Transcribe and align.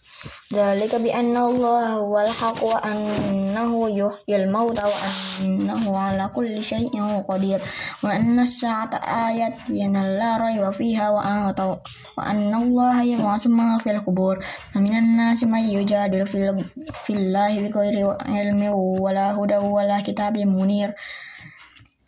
Dzalika 0.47 1.03
bi 1.03 1.11
anna 1.11 1.44
Allah 1.51 1.99
wal 1.99 2.29
haq 2.29 2.63
wa 2.63 2.79
annahu 2.79 3.91
yuhyil 3.91 4.47
mauta 4.47 4.88
wa 4.88 4.97
annahu 5.44 5.91
ala 5.91 6.31
kulli 6.31 6.63
syai'in 6.63 7.19
qadir 7.27 7.59
wa 7.99 8.07
anna 8.16 8.47
as-sa'ata 8.47 9.03
ayatin 9.03 9.91
la 9.91 10.39
rayba 10.39 10.71
fiha 10.71 11.11
wa 11.11 11.19
anta 11.19 11.75
wa 11.75 12.23
anna 12.23 12.55
Allah 12.63 13.03
yab'atsu 13.03 13.51
ma 13.51 13.75
fil 13.83 13.99
qubur 13.99 14.39
wa 14.39 14.77
minan 14.79 15.19
nasi 15.19 15.44
may 15.44 15.67
yujadilu 15.75 16.23
fil 16.23 16.55
fillahi 17.03 17.59
bi 17.59 17.67
ghairi 17.67 18.07
ilmin 18.31 18.71
wa 18.71 19.11
la 19.11 19.35
hudan 19.35 19.67
wa 19.67 19.83
la 19.83 19.99
kitabin 19.99 20.47
munir 20.47 20.95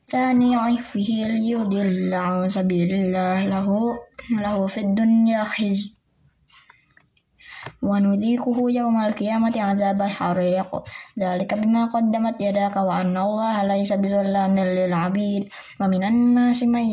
ثاني 0.05 0.55
عفه 0.55 1.09
ليضل 1.33 2.13
عن 2.13 2.45
سبيل 2.49 2.93
الله 2.93 3.49
له 3.49 3.67
له 4.37 4.67
في 4.67 4.79
الدنيا 4.85 5.43
خزي 5.43 5.98
ونذيقه 7.81 8.57
يوم 8.71 8.97
القيامة 8.97 9.53
عذاب 9.55 10.01
الحريق 10.01 10.69
ذلك 11.19 11.53
بما 11.53 11.85
قدمت 11.85 12.41
يداك 12.41 12.75
وأن 12.75 13.17
الله 13.17 13.63
ليس 13.63 13.93
بظلام 13.93 14.55
للعبيد 14.59 15.49
ومن 15.81 16.03
الناس 16.03 16.63
من 16.63 16.85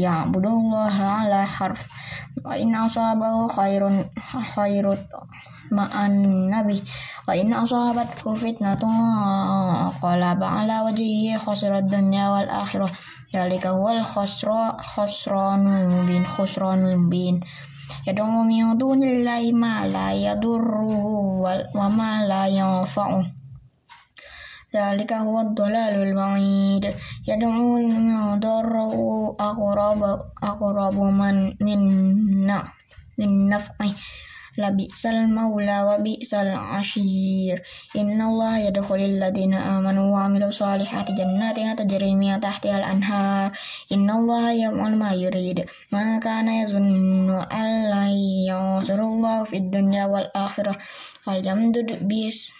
يعبد 0.00 0.46
الله 0.46 1.02
على 1.02 1.46
حرف 1.46 1.88
وإن 2.44 2.74
أصابه 2.76 3.48
خير 3.48 4.10
خير 4.54 4.98
مع 5.72 6.06
النبي 6.06 6.84
وإن 7.28 7.52
أصابته 7.52 8.34
فتنة 8.34 8.82
انقلب 8.82 10.44
على 10.44 10.80
وجهه 10.80 11.38
خسر 11.38 11.78
الدنيا 11.78 12.28
والآخرة 12.28 12.90
ذلك 13.34 13.66
هو 13.66 13.88
الخسران 13.88 15.66
المبين 15.66 16.26
خسران 16.26 16.86
المبين 16.86 17.40
يدعو 18.06 18.42
من 18.44 18.78
دون 18.78 19.02
الله 19.02 19.52
ما 19.52 19.86
لا 19.86 20.12
يضره 20.12 20.88
وما 21.74 22.12
لا 22.26 22.46
ينفعه 22.46 23.24
ذلك 24.74 25.12
هو 25.12 25.40
الضلال 25.40 25.94
البعيد 26.02 26.94
يدعو 27.28 27.78
من 27.78 28.40
ضره 28.40 28.94
أقرب 29.40 30.00
أقرب 30.42 30.96
من 30.98 31.34
من 33.18 33.48
نفعه 33.48 33.90
Labisal 34.59 35.31
maula 35.31 35.87
wa 35.87 35.95
bi'sal 36.03 36.51
ashir. 36.51 37.63
Inna 37.95 38.27
Allah 38.27 38.67
yadkhulil 38.67 39.15
ladina 39.15 39.79
amanu 39.79 40.11
wa 40.11 40.27
amilu 40.27 40.51
salihati 40.51 41.15
jannatin 41.15 41.79
tajri 41.79 42.11
min 42.11 42.35
tahtiha 42.43 42.83
al-anhar. 42.83 43.55
Inna 43.87 44.19
Allah 44.19 44.51
yaf'al 44.51 44.99
ma 44.99 45.15
yurid. 45.15 45.63
Ma 45.95 46.19
kana 46.19 46.67
yazunnu 46.67 47.39
an 47.39 47.69
la 47.87 48.11
yansurullahu 48.11 49.47
fid 49.47 49.71
dunya 49.71 50.11
wal 50.11 50.27
akhirah. 50.35 50.75
Fal 51.23 51.39
duduk 51.39 52.03
bis 52.03 52.51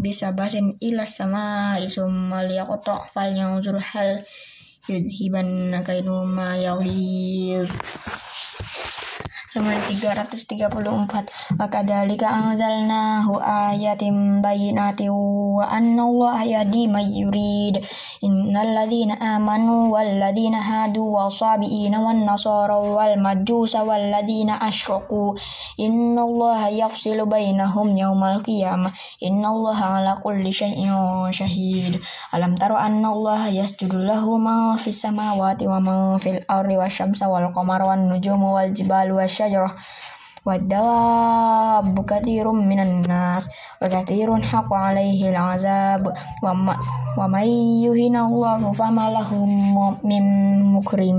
bisa 0.00 0.32
basin 0.32 0.80
ilas 0.80 1.20
sama 1.20 1.76
isum 1.84 2.32
mal 2.32 2.48
yakotok 2.48 3.12
fal 3.12 3.28
yanzur 3.28 3.76
hal 3.76 4.24
yudhiban 4.88 5.76
kainu 5.84 6.24
ma 6.24 6.56
yaghir 6.56 7.68
halaman 9.52 9.76
334 9.84 11.60
wa 11.60 11.68
kadzalika 11.68 12.24
anzalnahu 12.24 13.36
ayatin 13.36 14.40
bayyinatin 14.40 15.12
wa 15.12 15.68
anna 15.68 16.08
Allah 16.08 16.40
yahdi 16.40 16.88
may 16.88 17.04
yurid. 17.04 17.84
Amanu 19.22 19.92
wal 19.92 20.08
ladzina 20.16 20.56
hadu 20.56 21.04
wa 21.04 21.28
sabiina 21.28 22.00
wan 22.00 22.24
nasara 22.24 22.80
wal 22.80 23.20
majusa 23.20 23.84
wal 23.84 24.08
asyraku. 24.08 25.36
Inna 25.76 26.24
Allah 26.24 26.72
yafsilu 26.72 27.28
bainahum 27.28 27.92
yaumal 27.92 28.40
qiyamah. 28.40 28.96
Inna 29.20 29.52
Allah 29.52 29.78
ala 30.00 30.12
kulli 30.16 30.48
syai'in 30.48 31.28
syahid 31.28 32.00
alam 32.32 32.56
taro 32.56 32.80
anna 32.80 33.12
Allah 33.12 33.52
yasjudu 33.52 34.00
lahu 34.00 34.40
ma 34.40 34.80
fis 34.80 35.04
samawati 35.04 35.68
wa 35.68 35.76
ma 35.76 35.96
fil 36.16 36.40
ardi 36.48 36.80
wasyamsa 36.80 37.28
wal 37.28 37.52
qamara 37.52 37.84
wan 37.84 38.08
nujumu 38.08 38.56
wal 38.56 38.72
jibalu 38.72 39.20
wasy 39.20 39.41
الشجرة 39.42 39.74
والدواب 40.46 42.06
كثير 42.06 42.50
من 42.52 42.80
الناس 42.80 43.48
وكثير 43.82 44.42
حق 44.42 44.72
عليه 44.74 45.30
العذاب. 45.30 46.14
ومن 47.18 47.46
يهن 47.86 48.16
الله 48.16 48.72
فما 48.72 49.10
له 49.10 49.30
من 50.04 50.24
مكرم. 50.74 51.18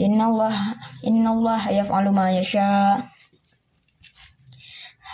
إن 0.00 0.20
الله 0.20 0.54
إن 1.06 1.26
الله 1.26 1.70
يفعل 1.70 2.08
ما 2.10 2.38
يشاء. 2.38 3.02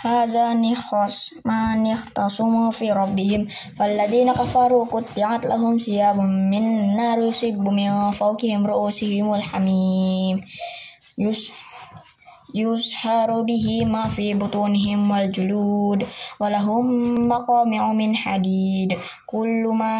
هذان 0.01 0.75
خصمان 0.75 1.87
اختصموا 1.87 2.71
في 2.71 2.91
ربهم. 2.91 3.47
فالذين 3.77 4.33
كفروا 4.33 4.85
قطعت 4.85 5.45
لهم 5.45 5.77
ثياب 5.77 6.17
من 6.19 6.95
نار 6.97 7.19
يصب 7.21 7.61
من 7.69 8.11
فوقهم 8.11 8.67
رؤوسهم 8.67 9.33
الحميم. 9.33 10.41
يسحر 12.55 13.41
به 13.41 13.85
ما 13.85 14.07
في 14.07 14.33
بطونهم 14.33 15.11
والجلود 15.11 16.07
ولهم 16.39 16.85
مقامع 17.27 17.93
من 17.93 18.15
حديد 18.15 18.97
كل 19.27 19.71
ما 19.75 19.95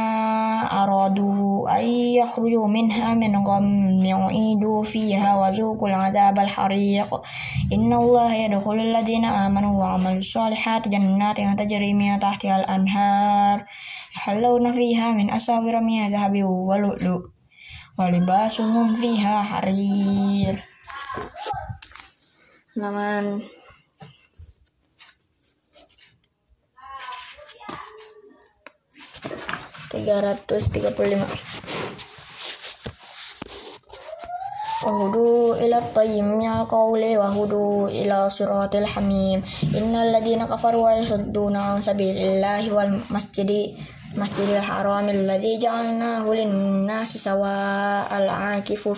أرادوا 0.83 1.79
أن 1.79 1.85
يخرجوا 2.19 2.67
منها 2.67 3.13
من 3.13 3.47
غم 3.47 4.05
يعيدوا 4.05 4.83
فيها 4.83 5.35
وذوقوا 5.35 5.89
العذاب 5.89 6.39
الحريق 6.39 7.21
إن 7.73 7.93
الله 7.93 8.33
يدخل 8.33 8.79
الذين 8.79 9.25
آمنوا 9.25 9.79
وعملوا 9.79 10.17
الصالحات 10.17 10.87
جنات 10.87 11.37
تجري 11.59 11.93
من 11.93 12.19
تحتها 12.19 12.59
الأنهار 12.59 13.65
يحلون 14.15 14.71
فيها 14.71 15.11
من 15.11 15.31
أساور 15.31 15.79
من 15.79 16.11
ذهب 16.11 16.43
ولؤلؤ 16.43 17.21
ولباسهم 17.99 18.93
فيها 18.93 19.43
حرير 19.43 20.70
halaman 22.75 23.43
tiga 29.91 30.23
ratus 30.23 30.71
tiga 30.71 30.89
puluh 30.95 31.19
lima. 31.19 31.27
Ila 35.61 35.77
tayyimnya 35.93 36.65
qawli 36.65 37.13
wahudu 37.21 37.85
ila 38.01 38.25
suratil 38.33 38.87
hamim. 38.89 39.45
Innal 39.77 40.09
ladina 40.09 40.49
kafaru 40.49 40.81
wa 40.81 40.97
yasudduna 40.97 41.77
sabilillahi 41.77 42.73
wal 42.73 42.97
masjidi 43.13 43.77
masjidil 44.17 44.57
haram 44.57 45.05
alladhi 45.05 45.61
ja'alnahu 45.61 46.33
lin 46.33 46.49
nasi 46.89 47.21
sawa 47.21 48.09
al 48.09 48.57
akifu 48.57 48.97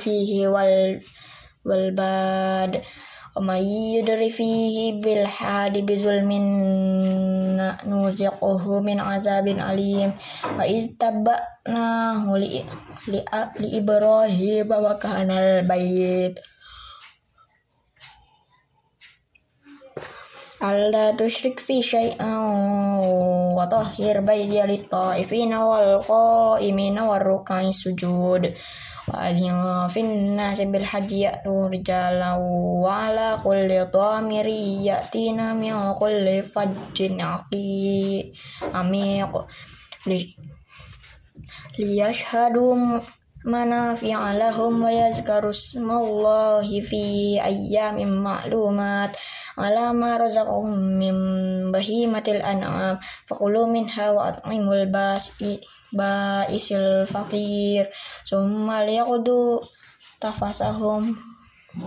fihi 1.62 1.64
wal 1.64 1.76
wal 1.76 1.90
bad 1.92 2.82
ومن 3.38 3.62
يدر 3.94 4.30
فيه 4.30 5.02
بالحاد 5.02 5.86
بظلم 5.86 6.32
نوزقه 7.86 8.80
من 8.80 9.00
عذاب 9.00 9.48
أليم 9.48 10.12
وإذ 10.58 10.86
تبأناه 11.00 12.38
لإبراهيم 13.60 14.68
وكان 14.72 15.30
البيت 15.30 16.40
ألا 20.62 21.10
تشرك 21.10 21.60
في 21.60 21.82
شيئا 21.82 22.38
وطهر 23.56 24.20
بيتي 24.20 24.62
للطائفين 24.62 25.54
والقائمين 25.54 26.98
والركع 26.98 27.60
السجود 27.60 28.54
وأذن 29.08 29.86
في 29.88 30.00
الناس 30.00 30.60
بالحج 30.60 31.12
يأتوا 31.12 31.68
رجالا 31.68 32.34
وعلى 32.82 33.38
كل 33.44 33.86
ضامر 33.92 34.46
يأتين 34.88 35.56
من 35.56 35.92
كل 35.94 36.42
فج 36.42 37.12
عميق 38.74 39.46
ليشهدوا 41.78 43.00
منافع 43.44 44.32
لهم 44.32 44.82
ويذكروا 44.84 45.50
اسم 45.50 45.90
الله 45.90 46.80
في 46.80 47.04
أيام 47.44 48.22
معلومات 48.22 49.16
على 49.58 49.92
ما 49.92 50.16
رزقهم 50.16 50.78
من 50.78 51.16
بهيمة 51.72 52.24
الأنعام 52.28 52.98
فكلوا 53.26 53.66
منها 53.66 54.10
وأطعموا 54.10 54.74
الباس 55.92 56.38
بائس 56.48 56.72
الفقير 56.72 57.90
ثم 58.30 58.72
ليقضوا 58.72 59.60
تفسهم 60.20 61.16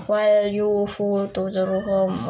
وليوفوا 0.09 1.25
تزرهم 1.25 2.29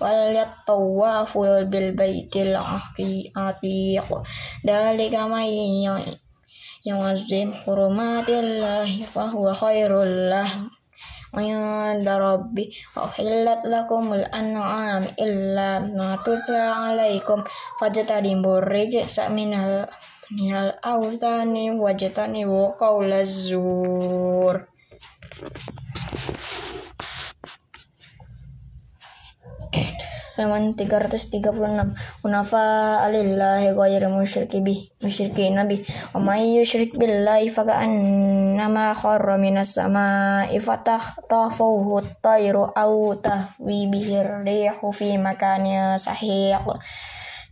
وليطوافوا 0.00 1.62
بالبيت 1.62 2.36
العتيق 2.36 4.22
ذلك 4.66 5.14
من 5.14 5.48
يعظم 6.86 7.52
حرمات 7.52 8.28
الله 8.28 9.02
فهو 9.04 9.54
خير 9.54 10.04
له 10.04 10.50
عند 11.34 12.08
ربي 12.08 12.72
أحلت 12.98 13.66
لكم 13.66 14.12
الأنعام 14.12 15.04
إلا 15.20 15.78
ما 15.78 16.18
تتلى 16.24 16.66
عليكم 16.72 17.44
فاجتنبوا 17.80 18.58
الرجس 18.58 19.20
من 19.20 19.52
awtani 20.81 21.71
wajatani 21.71 22.45
wa 22.45 22.71
qawla 22.75 23.23
zur. 23.23 24.67
Halaman 30.33 30.73
336 30.73 31.93
Unafa 32.25 32.65
alillahi 33.05 33.69
ghayri 33.77 34.09
musyriki 34.09 34.65
bih 34.65 34.89
musyriki 35.05 35.53
nabi. 35.53 35.85
Wa 36.09 36.17
may 36.17 36.57
yusyrik 36.57 36.97
billahi 36.97 37.53
faka'annama 37.53 38.97
kharra 38.97 39.37
minas 39.37 39.77
sama'i 39.77 40.57
fatahtafuhu 40.57 42.01
at-tayru 42.01 42.65
aw 42.65 43.13
tahwi 43.21 43.85
bihi 43.93 44.25
rihu 44.41 44.89
fi 44.89 45.21
makanin 45.21 46.01
sahiq 46.01 46.65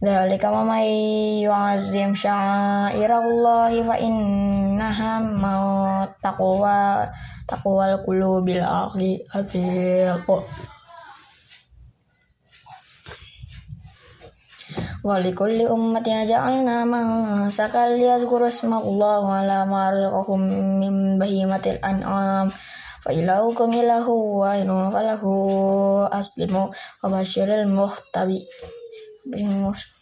ذلك 0.04 0.44
ومن 0.44 0.84
يعظم 1.48 2.14
شعائر 2.14 3.10
الله 3.18 3.82
فإنها 3.82 5.18
من 5.18 5.60
تقوى 6.22 7.10
تقوى 7.48 7.94
القلوب 7.94 8.48
العتيق 8.48 10.26
ولكل 15.04 15.62
أمة 15.62 16.24
جعلنا 16.24 16.84
منسكا 16.84 17.96
ليذكروا 17.96 18.46
اسم 18.46 18.74
الله 18.74 19.32
على 19.32 19.66
ما 19.66 19.90
رزقهم 19.90 20.40
من 20.80 21.18
بهيمة 21.18 21.62
الأنعام 21.66 22.50
فإلهكم 23.06 23.68
إله 23.72 24.08
واحد 24.10 24.66
فله 24.66 25.22
أسلموا 26.12 26.66
وبشر 27.04 27.48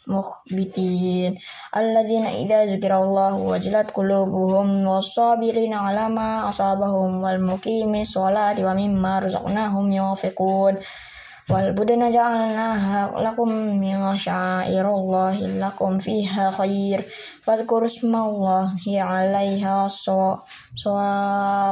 mukhbitin. 0.07 1.35
Alladzina 1.75 2.31
idza 2.33 2.65
zikrallahu 2.71 3.51
wajilat 3.51 3.91
qulubuhum 3.91 4.87
wasabirina 4.87 5.91
ala 5.91 6.07
ma 6.09 6.47
asabahum 6.47 7.19
wal 7.19 7.39
muqimi 7.39 8.07
sholati 8.07 8.63
wa 8.63 8.73
mimma 8.73 9.19
razaqnahum 9.19 9.91
yunfiqun. 9.91 10.79
Wal 11.49 11.73
budana 11.73 12.13
ja'alnaha 12.13 13.09
lakum 13.25 13.49
min 13.81 13.97
sya'irillahi 13.97 15.57
lakum 15.57 15.97
fiha 15.97 16.53
khair. 16.53 17.01
Fadhkuru 17.41 17.89
smallahi 17.89 19.01
'alaiha 19.01 19.89
sawaf 19.89 20.45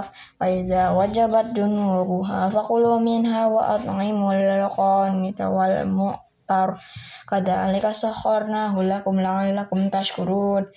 wa 0.09 0.45
idza 0.49 0.97
wajabat 0.97 1.53
junubuha 1.53 2.49
faqulu 2.49 2.97
minha 2.97 3.45
wa 3.45 3.77
at'imul 3.77 4.65
qanita 4.73 5.45
wal 5.45 5.85
mu' 5.85 6.26
القانت 6.46 6.46
والمؤمن 6.46 6.46
tar 6.52 6.76
kadzalika 7.24 7.94
sakharnahu 7.94 8.84
lakum 8.84 9.16
la'allakum 9.22 9.88
tashkurun 9.88 10.68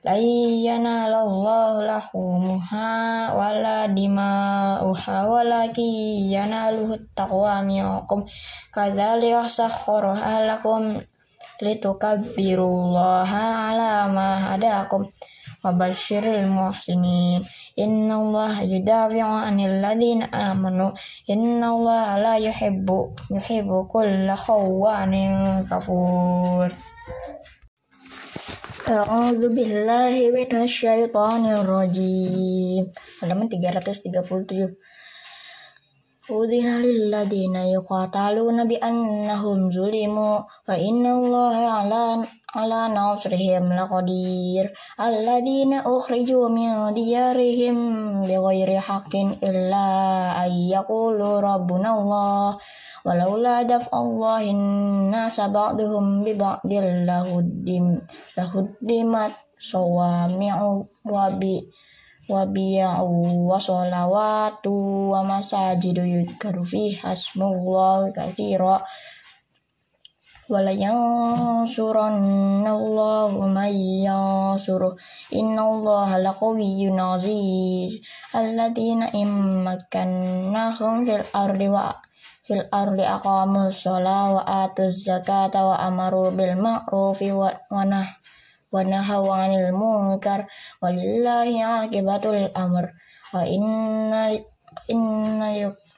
la 0.00 0.16
yanalallahu 0.16 1.84
lahumuha 1.84 2.88
wala 3.36 3.84
dima'uha 3.84 5.28
walaki 5.28 6.24
yanaluhu 6.32 6.96
taqwa 7.12 7.60
minkum 7.60 8.24
kadzalika 8.72 9.44
sakharaha 9.44 10.48
lakum 10.48 10.96
litukabbirullaha 11.60 13.76
ala 13.76 14.08
ma 14.08 14.40
hadakum 14.40 15.04
وبشر 15.64 16.24
المحسنين 16.24 17.40
إن 17.78 18.12
الله 18.12 18.62
يدافع 18.62 19.22
عن 19.22 19.60
الذين 19.60 20.22
آمنوا 20.22 20.90
إن 21.30 21.64
الله 21.64 22.18
لا 22.18 22.36
يحب 22.36 22.88
يحب 23.30 23.86
كل 23.92 24.30
خوان 24.30 25.14
كفور 25.70 26.68
أعوذ 28.90 29.42
بالله 29.54 30.14
من 30.34 30.50
الشيطان 30.66 31.42
الرجيم 31.46 32.84
halaman 33.20 33.46
337 33.52 34.74
Udhina 36.30 36.78
lilladina 36.78 37.66
yuqataluna 37.74 38.62
bi 38.62 38.78
annahum 38.78 39.66
zulimu 39.74 40.46
wa 40.46 40.74
inna 40.78 41.18
allaha 41.18 41.82
ala 41.82 42.04
ala 42.55 42.87
nasrihim 42.87 43.67
laqadir 43.75 44.71
alladina 44.95 45.83
ukhriju 45.83 46.47
min 46.47 46.95
diyarihim 46.95 47.77
bighairi 48.23 48.79
haqqin 48.79 49.35
illa 49.43 50.31
ay 50.39 50.71
yaqulu 50.71 51.43
rabbuna 51.43 51.99
allah 51.99 52.55
walaula 53.03 53.67
daf'allahi 53.67 54.55
nasa 55.11 55.51
ba'duhum 55.51 56.23
bi 56.23 56.31
ba'dil 56.33 57.03
lahuddim 57.03 57.99
lahuddimat 58.39 59.35
sawami'u 59.59 60.87
wa 61.11 61.27
bi 61.35 61.59
wa 62.25 62.41
biya'u 62.41 63.45
wa 63.45 63.61
sholawatu 63.61 65.13
wa 65.13 65.21
masajidu 65.21 66.01
yudkaru 66.01 66.65
fiha 66.65 67.13
asmullah 67.13 68.09
katsira 68.09 68.81
wala 70.45 70.69
yansuranna 70.69 72.69
Allahu 72.69 73.49
man 73.49 73.73
yansuruh 73.73 74.93
innallaha 75.33 76.21
laqawiyyun 76.21 77.01
aziz 77.01 77.97
alladzina 78.29 79.09
immakannahum 79.09 81.09
fil 81.09 81.25
ardi 81.33 81.65
fil 82.45 82.61
ardi 82.69 83.01
aqamu 83.01 83.73
sholat 83.73 84.37
wa 84.37 84.69
atuz 84.69 85.09
zakata 85.09 85.65
wa 85.65 85.81
amaru 85.81 86.29
bil 86.29 86.53
ma'rufi 86.53 87.33
wa 87.33 87.49
nah 87.81 88.21
wa 88.69 88.85
nahaw 88.85 89.25
'anil 89.25 89.73
munkar 89.73 90.45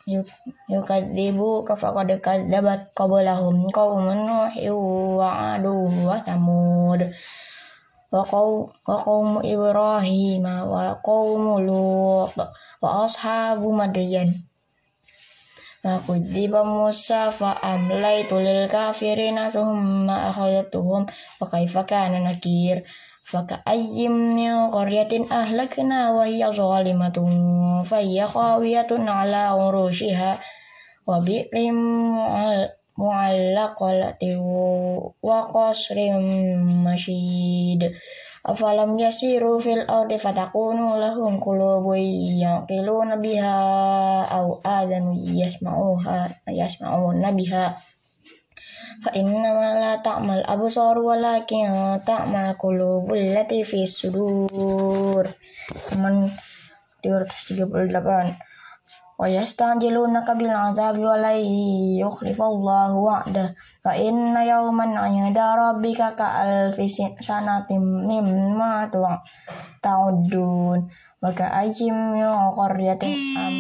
yukadzibu 0.08 1.68
kafaqad 1.68 2.08
kadzabat 2.24 2.96
qablahum 2.96 3.68
qaumun 3.76 4.24
nuhin 4.24 4.72
wa 5.20 5.60
adu 5.60 5.84
wa 6.08 6.16
tamud 6.24 7.12
wa 8.08 8.24
qaum 8.88 9.44
ibrahim 9.44 10.48
wa 10.48 10.96
qaum 11.04 11.60
lut 11.60 12.32
wa 12.80 12.90
ashabu 13.04 13.76
madyan 13.76 14.48
wa 15.84 16.00
kudziba 16.08 16.64
musa 16.64 17.28
fa 17.32 17.60
amlaitu 17.60 18.40
lil 18.40 18.72
kafirina 18.72 19.52
thumma 19.52 20.32
akhadhatuhum 20.32 21.04
wa 21.40 21.46
kaifa 21.52 21.84
kana 21.84 22.24
nakir. 22.24 22.88
فكأي 23.28 24.08
من 24.08 24.70
قرية 24.70 25.32
أهلكنا 25.32 26.12
وهي 26.12 26.52
ظالمة 26.52 27.18
فهي 27.84 28.28
خاوية 28.28 28.88
على 28.92 29.36
عروشها 29.36 30.40
وبئر 31.08 31.72
معلقة 32.98 34.24
وقصر 35.24 35.96
مشيد 36.88 37.92
أفلم 38.46 39.00
يسيروا 39.00 39.60
في 39.60 39.74
الأرض 39.74 40.14
فتكون 40.14 41.00
لهم 41.00 41.40
قلوب 41.40 41.96
يعقلون 42.42 43.22
بها 43.22 43.56
أو 44.24 44.62
آذن 44.66 45.24
يسمعوها 45.28 46.30
يسمعون 46.48 47.32
بها 47.32 47.76
fa 49.03 49.11
inna 49.21 49.51
ma 49.57 49.69
la 49.83 49.93
ta'mal 50.05 50.43
absar 50.47 50.97
walakin 50.99 51.99
ta'mal 52.07 52.55
qulubul 52.61 53.23
lati 53.35 53.65
fi 53.65 53.87
sudur 53.87 55.25
teman 55.89 56.31
238 57.03 58.53
ويستعجلونك 59.23 60.31
بالعذاب 60.31 60.99
ولن 60.99 61.41
يخلف 62.03 62.39
الله 62.43 62.91
وعده 62.95 63.55
فإن 63.85 64.37
يوما 64.37 64.87
عند 64.99 65.39
ربك 65.39 66.01
كألف 66.19 66.77
سنة 67.21 67.71
مما 68.11 68.91
تعدون 69.83 70.79
وكأي 71.23 71.91
من 71.91 72.51
قرية 72.51 73.03
أم 73.47 73.55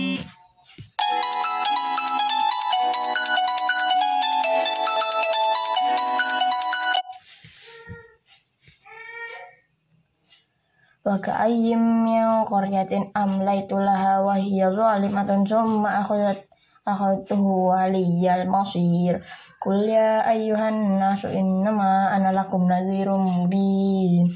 wa 11.07 11.15
ka'ayyim 11.23 12.03
min 12.03 12.43
qaryatin 12.43 13.15
amlaytu 13.15 13.79
laha 13.79 14.19
wa 14.19 14.35
hiya 14.35 14.67
zalimatun 14.75 15.47
summa 15.47 16.03
akhadhat 16.03 16.43
akhadtuhu 16.83 17.71
waliyal 17.71 18.43
masir 18.51 19.23
qul 19.63 19.87
ya 19.87 20.23
ayyuhan 20.27 20.99
nasu 20.99 21.31
innama 21.31 22.11
ana 22.11 22.35
lakum 22.35 22.67
nadhirum 22.67 23.23
mubin 23.23 24.35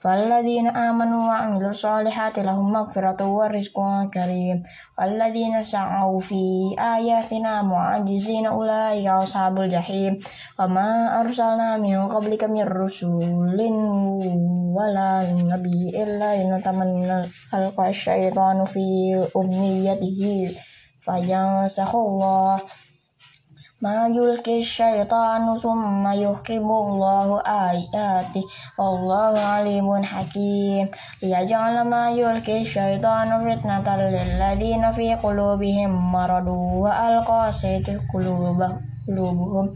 فالذين 0.00 0.68
آمنوا 0.68 1.22
وعملوا 1.28 1.70
الصالحات 1.70 2.38
لهم 2.38 2.72
مغفرة 2.72 3.20
ورزق 3.26 3.76
كريم 4.14 4.62
والذين 4.98 5.62
سعوا 5.62 6.20
في 6.20 6.76
آياتنا 6.78 7.62
معجزين 7.62 8.46
أولئك 8.46 9.06
أصحاب 9.06 9.60
الجحيم 9.60 10.18
وما 10.60 11.20
أرسلنا 11.20 11.76
من 11.76 12.08
قبلك 12.08 12.44
من 12.44 12.62
رسول 12.62 13.24
ولا 14.76 15.32
نبي 15.32 16.02
إلا 16.02 16.34
يتمنى 16.34 17.26
ألقى 17.54 17.88
الشيطان 17.88 18.64
في 18.64 18.86
أمنيته 19.36 20.50
فينسخ 21.00 21.94
الله 21.96 22.60
ما 23.81 24.07
يلقي 24.07 24.59
الشيطان 24.59 25.57
ثم 25.57 26.07
يحكم 26.07 26.67
الله 26.71 27.41
آياته. 27.41 28.43
والله 28.79 29.39
عليم 29.39 30.03
حكيم. 30.03 30.91
ليجعل 31.23 31.81
ما 31.83 32.11
يلقي 32.11 32.61
الشيطان 32.61 33.29
فتنة 33.45 33.97
للذين 33.97 34.91
في 34.91 35.15
قلوبهم 35.15 36.11
مرض 36.11 36.47
وألقى 36.83 37.51
قلوبهم. 38.13 39.73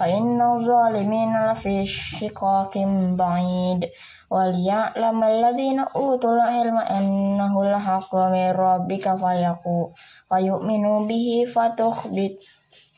وإن 0.00 0.42
الظالمين 0.42 1.46
لفي 1.46 1.86
شقاق 1.86 2.74
بعيد. 3.18 3.80
وليعلم 4.30 5.24
الذين 5.24 5.80
أوتوا 5.80 6.34
العلم 6.34 6.78
أنه 6.78 7.62
الحق 7.62 8.14
من 8.14 8.50
ربك 8.50 9.16
فيؤمنوا 10.28 11.06
به 11.06 11.44
فتخبت 11.54 12.32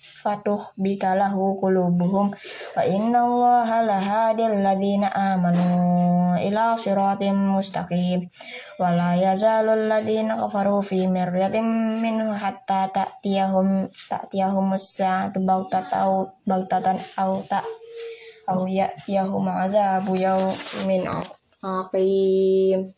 fatuh 0.09 0.73
bitalahu 0.81 1.61
qulubuhum. 1.61 2.33
Wa 2.77 2.83
inna 2.89 3.29
allaha 3.29 3.85
lahadil 3.85 4.65
ladina 4.65 5.13
amanu 5.13 6.37
ila 6.41 6.81
siratim 6.81 7.37
mustaqim. 7.55 8.29
Wa 8.81 8.95
la 8.97 9.15
yazalul 9.19 9.91
ladina 9.91 10.41
kafaru 10.41 10.81
fi 10.81 11.05
miryatin 11.05 12.01
minhu 12.01 12.33
hatta 12.33 12.89
ta'tiyahum 12.89 13.93
ta'tiyahum 14.09 14.73
as-sa'atu 14.73 15.45
baghtatan 15.45 16.33
baghtatan 16.49 16.97
au 17.21 17.45
ta 17.45 17.61
au 18.49 18.65
ya'tiyahum 18.65 19.45
azabu 19.53 20.17
yaumin 20.17 21.05
aqim 21.61 22.89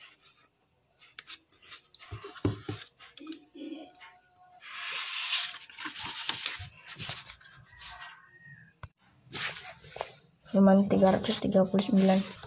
halaman 10.52 10.88
339 10.88 12.46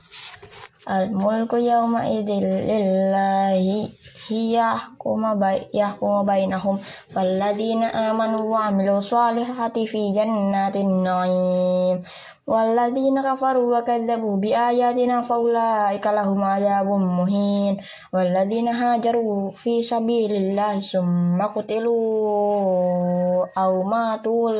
al 0.88 1.12
mulku 1.12 1.60
yauma 1.60 2.08
idzil 2.08 2.44
lillahi 2.44 3.92
yahkuma 4.28 5.36
bay 5.36 5.68
yahkuma 5.72 6.24
bainahum 6.24 6.80
falladina 7.12 7.92
amanu 8.08 8.48
wa 8.48 8.72
amilu 8.72 9.04
salihati 9.04 9.84
fi 9.84 10.12
jannatin 10.16 11.04
na'im 11.04 12.00
والذين 12.48 13.20
كفروا 13.20 13.78
وكذبوا 13.78 14.36
بآياتنا 14.36 15.20
فأولئك 15.20 16.06
لهم 16.06 16.44
عذاب 16.44 16.88
مهين 16.88 17.76
والذين 18.12 18.68
هاجروا 18.68 19.50
في 19.50 19.82
سبيل 19.82 20.32
الله 20.32 20.80
ثم 20.80 21.42
قتلوا 21.42 23.46
أو 23.58 23.82
ماتوا 23.82 24.50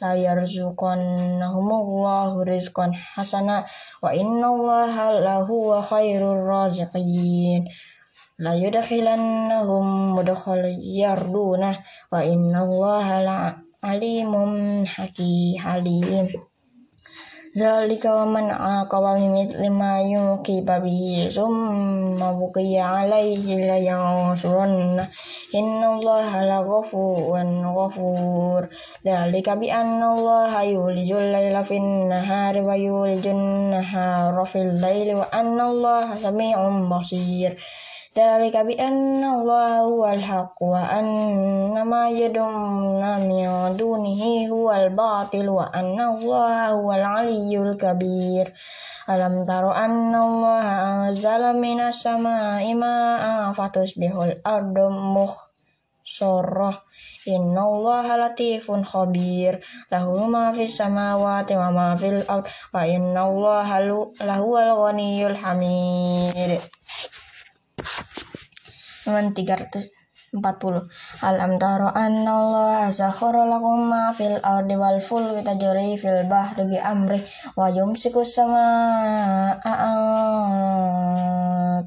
la 0.00 0.14
yarzuqannahumullahu 0.14 2.44
rizqan 2.46 2.92
hasana 3.14 3.66
wa 4.02 4.14
innallaha 4.14 5.20
lahu 5.20 5.68
wa 5.74 5.82
khairur 5.82 6.46
raziqin. 6.46 7.66
La 8.38 8.54
yudkhilannahum 8.54 10.14
mudkhal 10.14 10.78
yarduna 10.78 11.82
wa 12.10 12.22
innallaha 12.22 13.22
la 13.26 13.54
alimun 13.82 14.86
hakim 14.86 15.58
halim 15.58 16.47
Zalika 17.58 18.14
wa 18.14 18.38
man 18.38 18.46
aqaba 18.54 19.18
bimithli 19.18 19.66
ma 19.66 19.98
yuqiba 19.98 20.78
bihi 20.78 21.26
summa 21.26 22.30
buqiya 22.30 23.02
alaihi 23.02 23.66
la 23.66 23.74
yansurunna. 23.82 25.02
Innallaha 25.50 26.46
la 26.46 26.62
ghafurun 26.62 27.66
ghafur. 27.66 28.70
Zalika 29.02 29.58
bi 29.58 29.74
anna 29.74 30.14
allaha 30.14 30.62
yulijul 30.62 31.34
layla 31.34 31.66
fin 31.66 32.06
nahari 32.06 32.62
wa 32.62 32.78
yulijun 32.78 33.74
nahara 33.74 34.46
fil 34.46 34.78
layli 34.78 35.18
wa 38.17 38.23
anna 38.23 38.33
allaha 38.33 38.33
sami'un 38.33 38.33
basir 38.33 38.33
ذلك 38.33 38.57
بأن 38.57 39.23
الله 39.23 39.79
هو 39.79 40.05
الحق 40.05 40.63
وأن 40.63 41.81
ما 41.81 42.09
يدعون 42.09 43.19
من 43.19 43.77
دونه 43.77 44.47
هو 44.51 44.71
الباطل 44.71 45.49
وأن 45.49 46.01
الله 46.01 46.69
هو 46.69 46.93
العلي 46.93 47.57
الكبير 47.57 48.53
ألم 49.09 49.45
تر 49.45 49.75
أن 49.75 50.15
الله 50.15 50.65
أنزل 51.09 51.57
من 51.57 51.79
السماء 51.81 52.73
ماء 52.73 53.53
فتصبح 53.53 54.15
الأرض 54.15 54.77
مخصرة 55.17 56.81
إن 57.27 57.57
الله 57.57 58.15
لطيف 58.17 58.71
خبير 58.71 59.65
له 59.91 60.25
ما 60.25 60.51
في 60.51 60.63
السماوات 60.63 61.51
وما 61.51 61.95
في 61.95 62.09
الأرض 62.09 62.43
وإن 62.73 63.17
الله 63.17 63.79
لهو 64.21 64.59
الغني 64.59 65.27
الحميد 65.27 66.61
Halaman 69.03 69.35
340 69.35 70.33
Alam 71.21 71.51
taro 71.61 71.91
anna 71.93 72.31
Allah 72.39 72.87
sakhara 72.89 73.43
lakum 73.45 73.91
ma 73.91 74.15
fil 74.15 74.39
ardi 74.41 74.79
wal 74.79 74.97
fulki 74.97 75.43
tajri 75.43 75.99
fil 75.99 76.23
bahri 76.31 76.63
bi 76.71 76.77
amri 76.79 77.19
wa 77.59 77.67
yumsiku 77.67 78.23
sama 78.23 78.65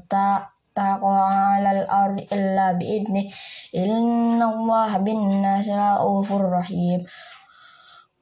ta 0.07 0.47
taqa 0.77 1.15
alal 1.57 1.83
ardi 1.89 2.23
illa 2.29 2.77
bi 2.77 2.85
idni 3.01 3.25
inna 3.73 4.45
Allah 4.53 4.91
bin 5.01 5.41
nasi 5.41 5.73
ra'ufur 5.73 6.45
rahim 6.47 7.01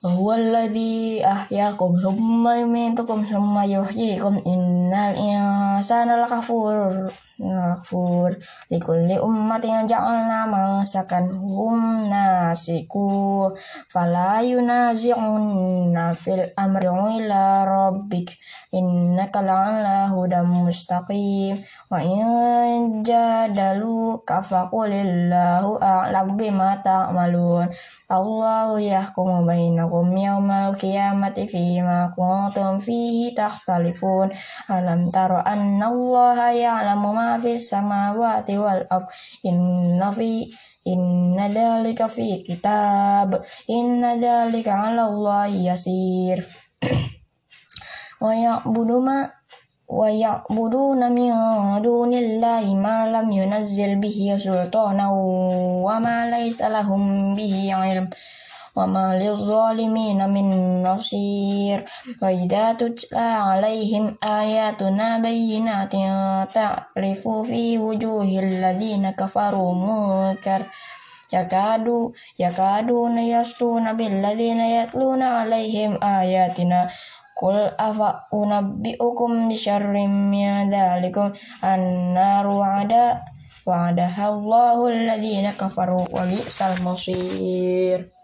وهو 0.06 0.34
الذي 0.34 1.26
أحياكم 1.26 1.90
ثم 2.04 2.46
يميتكم 2.50 3.24
ثم 3.26 3.56
يحييكم 3.60 4.34
إن 4.48 4.94
الإنسان 4.94 6.22
لكفور 6.22 7.10
Nakfur. 7.41 8.37
Likulli 8.69 9.17
ummatin 9.17 9.89
ja'alna 9.89 10.45
mansakan 10.45 11.41
hum 11.41 12.13
nasiku. 12.13 13.49
Fala 13.89 14.45
yunazi'unna 14.45 16.13
fil 16.13 16.53
amri 16.53 16.93
ila 16.93 17.65
rabbik. 17.65 18.37
Innaka 18.77 19.41
la'ala 19.41 20.13
hudam 20.13 20.69
mustaqim. 20.69 21.65
Wa 21.89 22.05
in 22.05 23.01
jadalu 23.01 24.21
kafaqulillahu 24.29 25.81
a'lam 25.81 26.37
bima 26.37 26.77
ta'malun. 26.85 27.73
Allahu 28.13 28.85
yahkumu 28.85 29.49
bainakum 29.49 30.13
yawmal 30.13 30.77
qiyamati 30.77 31.49
fima 31.49 32.13
kuntum 32.13 32.77
fihi 32.77 33.33
takhtalifun. 33.33 34.29
Alam 34.69 35.09
taro 35.09 35.41
anna 35.41 35.89
Allah 35.89 36.53
ya'lamu 36.53 37.11
ma 37.17 37.30
Nafis 37.31 37.71
sama 37.71 38.11
samawati 38.11 38.59
wal 38.59 38.83
ab 38.91 39.07
inna 39.47 40.11
fi 40.11 40.51
inna 40.83 41.47
dalika 41.47 42.11
fi 42.11 42.43
kitab. 42.43 43.39
Inna 43.71 44.19
dalika 44.19 44.91
ala 44.91 45.07
Allah 45.07 45.47
yasir. 45.47 46.43
Wa 48.23 48.35
ya'budu 48.35 48.99
ma 48.99 49.31
wa 49.91 50.07
ya'buduna 50.11 51.07
min 51.11 51.31
dunillahi 51.83 52.75
ma 52.75 53.07
lam 53.11 53.31
yunazzil 53.31 53.99
bihi 54.03 54.35
sultana 54.39 55.11
wa 55.11 55.97
ma 56.03 56.27
laysa 56.27 56.67
lahum 56.67 57.35
bihi 57.39 57.71
ilm. 57.71 58.11
وما 58.76 59.20
للظالمين 59.20 60.30
من 60.30 60.48
نصير 60.84 61.86
وإذا 62.22 62.74
تتلى 62.74 63.20
عليهم 63.20 64.16
آياتنا 64.24 65.18
بينات 65.18 65.94
تعرف 66.54 67.24
في 67.28 67.78
وجوه 67.78 68.40
الذين 68.40 69.10
كفروا 69.10 69.74
منكر 69.76 70.62
يكادوا 71.34 72.12
يكادون 72.40 73.20
يسطون 73.20 73.94
بالذين 73.94 74.60
يتلون 74.60 75.24
عليهم 75.24 76.04
آياتنا 76.04 76.90
قل 77.42 77.72
أفأنبئكم 77.80 79.50
بشر 79.50 80.08
من 80.08 80.72
ذلكم 80.72 81.32
النار 81.64 82.48
وعدا 82.48 83.22
وعدها 83.66 84.30
الله 84.30 84.88
الذين 84.88 85.52
كفروا 85.52 86.06
وبئس 86.14 86.62
المصير 86.62 88.16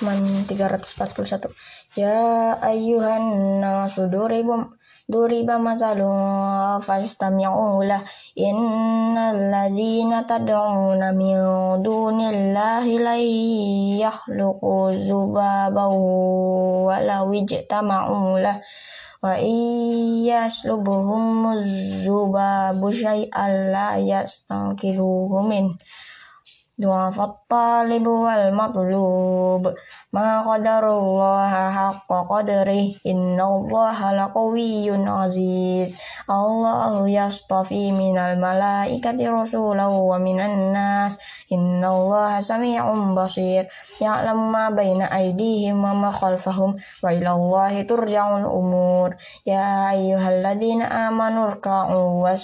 Man 0.00 0.24
341 0.48 1.52
Ya 1.92 2.56
ayyuhan 2.56 3.60
nasu 3.60 4.08
duribum 4.08 4.80
duriba 5.10 5.58
masalun 5.60 6.80
fastami'u 6.80 7.84
lah 7.84 8.00
innal 8.32 9.52
ladzina 9.52 10.24
tad'una 10.24 11.12
min 11.12 11.36
dunillahi 11.84 12.96
la 13.02 13.18
yakhluqu 14.00 15.04
zubaban 15.04 15.92
walau 16.88 17.28
ijtama'u 17.34 18.40
lah. 18.40 18.56
Wa 19.20 19.36
iyaslubuhum 19.36 21.52
zubabu 22.00 22.88
syai'an 22.88 23.68
la 23.68 24.00
yastankiruhu 24.00 25.44
min 25.44 25.76
ضعف 26.81 27.21
الطالب 27.21 28.07
والمطلوب 28.07 29.73
ما 30.13 30.41
قدر 30.41 30.83
الله 30.99 31.53
حق 31.71 32.09
قدره 32.29 32.91
إن 33.07 33.41
الله 33.41 34.13
لقوي 34.13 35.07
عزيز 35.07 35.97
الله 36.29 37.09
يصطفي 37.09 37.91
من 37.91 38.17
الملائكة 38.17 39.19
رسولا 39.43 39.85
ومن 39.85 40.39
الناس 40.41 41.19
إن 41.53 41.85
الله 41.85 42.39
سميع 42.39 42.83
بصير 43.13 43.67
يعلم 44.01 44.51
ما 44.51 44.69
بين 44.69 45.01
أيديهم 45.01 45.83
وما 45.83 46.11
خلفهم 46.11 46.75
وإلى 47.03 47.31
الله 47.31 47.81
ترجع 47.81 48.37
الأمور 48.37 49.15
يا 49.45 49.91
أيها 49.91 50.29
الذين 50.29 50.81
آمنوا 50.81 51.43
اركعوا 51.43 52.35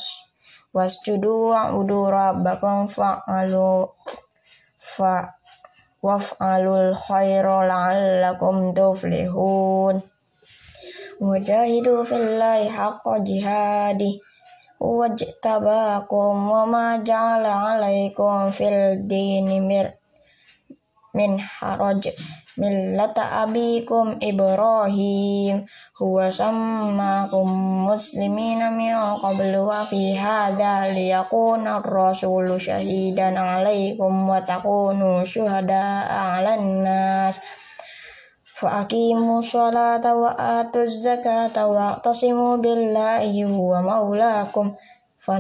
واسجدوا 0.74 1.52
واعبدوا 1.52 2.10
ربكم 2.10 2.88
فاعلوا 2.88 3.88
fa 4.95 5.35
waf'alul 6.07 6.95
khaira 6.95 7.67
la'allakum 7.67 8.71
tuflihun. 8.71 9.99
Wajahidu 11.19 12.07
fillahi 12.07 12.71
haqqa 12.71 13.19
jihadi. 13.27 14.23
Wajtabakum 14.79 16.47
wa 16.53 16.63
ma 16.69 16.87
ja'ala 17.01 17.75
alaikum 17.75 18.53
fil 18.53 19.03
dini 19.09 19.59
mir 19.59 19.97
min 21.17 21.41
haraj. 21.41 22.13
Millata 22.61 23.41
abikum 23.45 24.21
Ibrahim. 24.21 25.65
Huwa 25.97 26.29
sammakum 26.29 27.49
muslimina 27.89 28.69
min 28.69 28.93
qablu 29.21 29.65
wa 29.65 29.89
fi 29.89 30.13
hadha 30.13 30.93
liyakuna 30.93 31.81
ar-rasulu 31.81 32.61
syahidan 32.61 33.41
alaikum 33.41 34.29
wa 34.29 34.45
takunu 34.45 35.25
syuhada 35.25 36.05
'alan 36.05 36.85
nas 36.85 37.41
fa 38.57 38.89
aqimu 38.89 39.45
sholata 39.45 40.17
wa 40.17 40.33
atuz 40.33 41.05
zakata 41.05 41.69
wa 41.69 42.01
tasimu 42.01 42.57
billahi 42.57 43.45
huwa 43.45 43.85
maulakum 43.85 44.73
fa 45.21 45.37